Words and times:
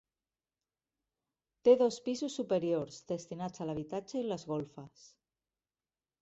Té 1.67 1.75
dos 1.81 1.99
pisos 2.07 2.37
superiors 2.41 2.97
destinats 3.13 3.63
a 3.63 3.69
l'habitatge 3.69 4.19
i 4.23 4.25
les 4.33 4.49
golfes. 4.55 5.07